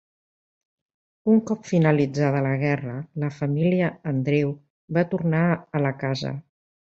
Un 1.33 1.43
cop 1.49 1.67
finalitzada 1.71 2.41
la 2.45 2.53
guerra 2.63 2.95
la 3.25 3.29
família 3.37 3.91
Andreu 4.13 4.55
va 4.99 5.05
tornar 5.13 5.45
a 5.59 5.83
la 5.89 5.95
casa. 6.07 6.35